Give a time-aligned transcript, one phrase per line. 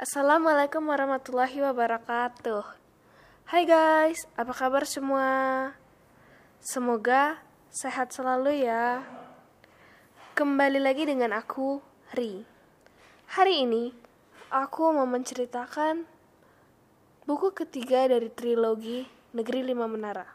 [0.00, 2.64] Assalamualaikum warahmatullahi wabarakatuh.
[3.52, 5.28] Hai guys, apa kabar semua?
[6.56, 7.36] Semoga
[7.68, 9.04] sehat selalu ya.
[10.32, 11.84] Kembali lagi dengan aku,
[12.16, 12.48] Ri.
[13.36, 13.92] Hari ini
[14.48, 16.08] aku mau menceritakan
[17.28, 19.04] buku ketiga dari trilogi
[19.36, 20.32] Negeri Lima Menara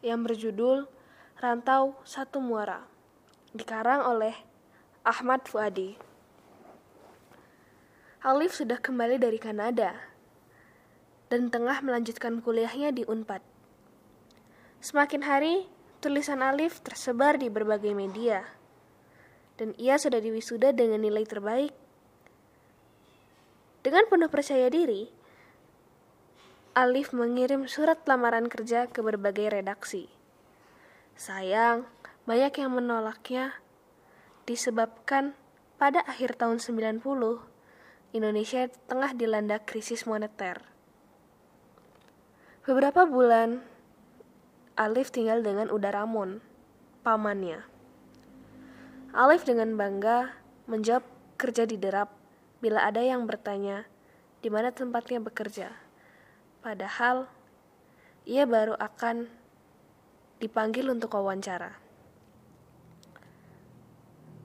[0.00, 0.88] yang berjudul
[1.44, 2.80] Rantau Satu Muara,
[3.52, 4.32] dikarang oleh
[5.04, 6.11] Ahmad Fuadi.
[8.22, 9.98] Alif sudah kembali dari Kanada
[11.26, 13.42] dan tengah melanjutkan kuliahnya di Unpad.
[14.78, 15.66] Semakin hari,
[15.98, 18.46] tulisan Alif tersebar di berbagai media,
[19.58, 21.74] dan ia sudah diwisuda dengan nilai terbaik.
[23.82, 25.10] Dengan penuh percaya diri,
[26.78, 30.06] Alif mengirim surat lamaran kerja ke berbagai redaksi.
[31.18, 31.90] Sayang,
[32.30, 33.58] banyak yang menolaknya
[34.46, 35.34] disebabkan
[35.74, 37.50] pada akhir tahun 90
[38.12, 40.60] Indonesia tengah dilanda krisis moneter.
[42.68, 43.64] Beberapa bulan,
[44.76, 46.44] Alif tinggal dengan Uda Ramon,
[47.00, 47.64] pamannya.
[49.16, 50.36] Alif dengan bangga
[50.68, 51.08] menjawab
[51.40, 52.12] kerja di derap
[52.60, 53.88] bila ada yang bertanya
[54.44, 55.72] di mana tempatnya bekerja.
[56.60, 57.32] Padahal,
[58.28, 59.24] ia baru akan
[60.36, 61.80] dipanggil untuk wawancara.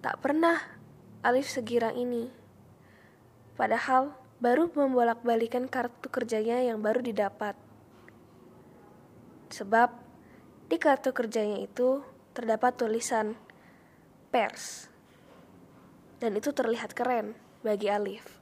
[0.00, 0.56] Tak pernah
[1.20, 2.39] Alif segirang ini
[3.60, 7.52] Padahal baru membolak-balikan kartu kerjanya yang baru didapat.
[9.52, 9.92] Sebab
[10.72, 12.00] di kartu kerjanya itu
[12.32, 13.36] terdapat tulisan
[14.32, 14.88] pers.
[16.24, 18.40] Dan itu terlihat keren bagi Alif.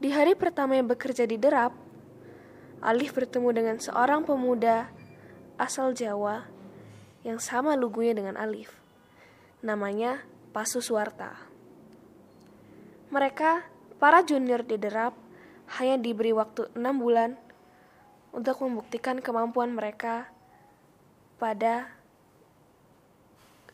[0.00, 1.76] Di hari pertama yang bekerja di Derap,
[2.80, 4.88] Alif bertemu dengan seorang pemuda
[5.60, 6.48] asal Jawa
[7.28, 8.72] yang sama lugunya dengan Alif.
[9.60, 10.24] Namanya
[10.56, 11.49] Pasu Suwarta.
[13.10, 13.66] Mereka,
[13.98, 15.18] para junior di derap,
[15.78, 17.34] hanya diberi waktu enam bulan
[18.30, 20.30] untuk membuktikan kemampuan mereka
[21.42, 21.90] pada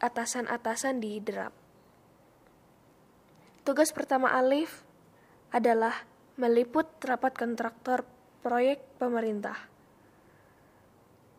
[0.00, 1.53] atasan-atasan di derap.
[3.65, 4.84] Tugas pertama Alif
[5.53, 6.05] adalah
[6.41, 8.05] meliput rapat kontraktor
[8.44, 9.56] proyek pemerintah.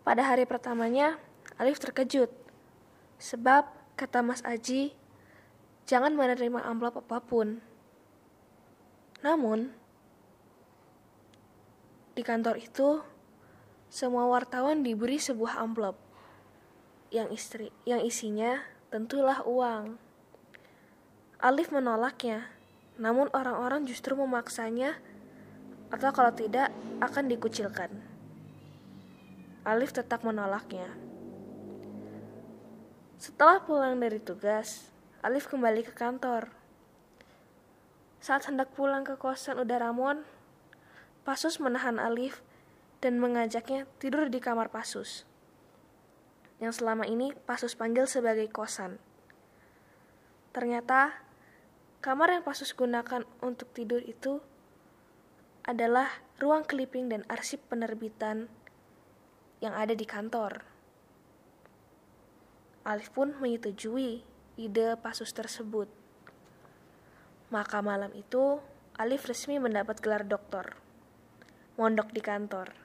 [0.06, 1.18] Pada hari pertamanya,
[1.58, 2.30] Alif terkejut
[3.18, 3.66] sebab
[3.98, 4.94] kata Mas Aji,
[5.90, 7.67] jangan menerima amplop apa pun.
[9.26, 9.74] Namun,
[12.18, 13.02] di kantor itu,
[13.88, 15.96] semua wartawan diberi sebuah amplop
[17.08, 18.60] yang istri yang isinya
[18.92, 19.96] tentulah uang.
[21.38, 22.50] Alif menolaknya,
[22.98, 24.98] namun orang-orang justru memaksanya
[25.94, 27.94] atau kalau tidak akan dikucilkan.
[29.64, 30.90] Alif tetap menolaknya.
[33.22, 34.90] Setelah pulang dari tugas,
[35.22, 36.57] Alif kembali ke kantor.
[38.28, 40.28] Saat hendak pulang ke kosan Udaramon,
[41.24, 42.44] Pasus menahan Alif
[43.00, 45.24] dan mengajaknya tidur di kamar Pasus.
[46.60, 49.00] Yang selama ini Pasus panggil sebagai kosan.
[50.52, 51.24] Ternyata
[52.04, 54.44] kamar yang Pasus gunakan untuk tidur itu
[55.64, 56.12] adalah
[56.44, 58.52] ruang clipping dan arsip penerbitan
[59.64, 60.68] yang ada di kantor.
[62.84, 64.20] Alif pun menyetujui
[64.60, 66.07] ide Pasus tersebut.
[67.48, 68.60] Maka malam itu,
[69.00, 70.76] Alif resmi mendapat gelar doktor.
[71.80, 72.76] Mondok di kantor.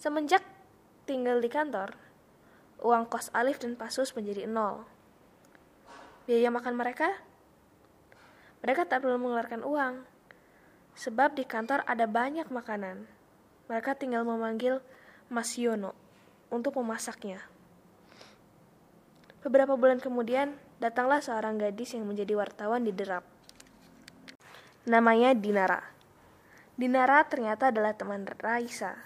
[0.00, 0.42] Semenjak
[1.06, 1.94] tinggal di kantor,
[2.82, 4.88] uang kos Alif dan Pasus menjadi nol.
[6.24, 7.14] Biaya makan mereka?
[8.64, 10.02] Mereka tak perlu mengeluarkan uang,
[10.98, 13.06] sebab di kantor ada banyak makanan.
[13.70, 14.82] Mereka tinggal memanggil
[15.30, 15.94] Mas Yono
[16.50, 17.38] untuk memasaknya.
[19.46, 23.22] Beberapa bulan kemudian, datanglah seorang gadis yang menjadi wartawan di derap.
[24.88, 25.84] Namanya Dinara.
[26.80, 28.96] Dinara ternyata adalah teman Raisa.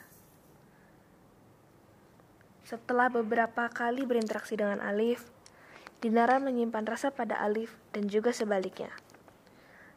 [2.63, 5.27] Setelah beberapa kali berinteraksi dengan Alif,
[5.99, 8.95] Dinara menyimpan rasa pada Alif dan juga sebaliknya.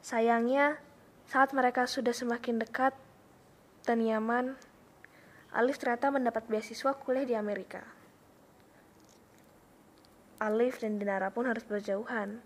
[0.01, 0.81] Sayangnya,
[1.29, 2.97] saat mereka sudah semakin dekat
[3.85, 4.57] dan nyaman,
[5.53, 7.85] Alif ternyata mendapat beasiswa kuliah di Amerika.
[10.37, 12.41] Alif dan Dinara pun harus berjauhan.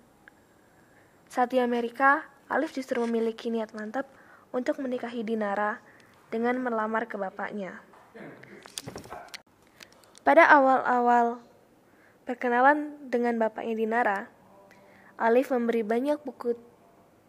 [1.27, 4.07] Saat di Amerika, Alif justru memiliki niat mantap
[4.55, 5.79] untuk menikahi Dinara
[6.31, 7.83] dengan melamar ke bapaknya.
[10.23, 11.43] Pada awal-awal
[12.23, 14.19] perkenalan dengan bapaknya Dinara,
[15.19, 16.55] Alif memberi banyak buku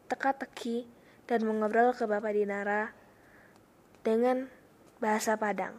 [0.07, 0.87] teka-teki
[1.27, 2.95] dan mengobrol ke bapak Dinara
[4.07, 4.47] dengan
[5.03, 5.79] bahasa Padang.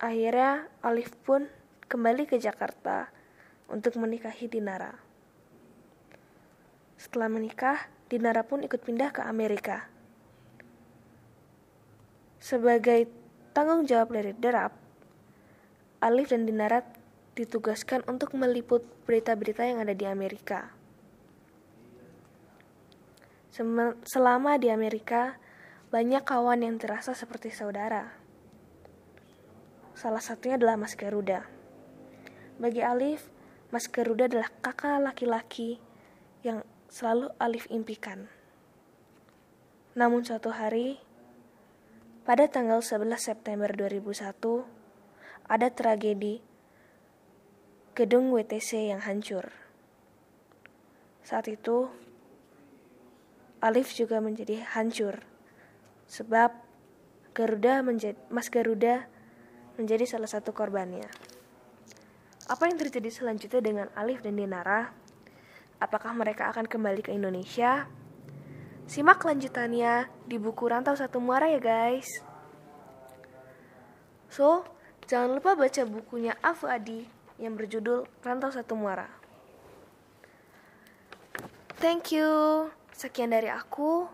[0.00, 1.46] Akhirnya, Alif pun
[1.90, 3.10] kembali ke Jakarta
[3.66, 4.94] untuk menikahi Dinara.
[6.94, 9.90] Setelah menikah, Dinara pun ikut pindah ke Amerika.
[12.38, 13.10] Sebagai
[13.50, 14.70] tanggung jawab dari Derap,
[15.98, 16.86] Alif dan Dinara
[17.34, 20.70] ditugaskan untuk meliput berita-berita yang ada di Amerika.
[24.06, 25.42] Selama di Amerika,
[25.90, 28.14] banyak kawan yang terasa seperti saudara.
[29.98, 31.59] Salah satunya adalah Mas Garuda.
[32.60, 33.32] Bagi Alif,
[33.72, 35.80] Mas Garuda adalah kakak laki-laki
[36.44, 36.60] yang
[36.92, 38.28] selalu Alif impikan.
[39.96, 41.00] Namun suatu hari,
[42.28, 44.68] pada tanggal 11 September 2001,
[45.48, 46.44] ada tragedi
[47.96, 49.48] gedung WTC yang hancur.
[51.24, 51.88] Saat itu,
[53.64, 55.24] Alif juga menjadi hancur
[56.12, 56.52] sebab
[57.32, 59.08] Garuda menjadi Mas Garuda
[59.80, 61.29] menjadi salah satu korbannya.
[62.50, 64.90] Apa yang terjadi selanjutnya dengan Alif dan Dinara?
[65.78, 67.86] Apakah mereka akan kembali ke Indonesia?
[68.90, 72.10] Simak lanjutannya di buku Rantau Satu Muara ya guys.
[74.26, 74.66] So,
[75.06, 77.06] jangan lupa baca bukunya Afu Adi
[77.38, 79.06] yang berjudul Rantau Satu Muara.
[81.78, 82.66] Thank you.
[82.90, 84.10] Sekian dari aku.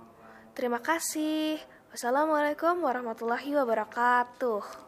[0.53, 1.57] Terima kasih.
[1.89, 4.86] Wassalamualaikum warahmatullahi wabarakatuh.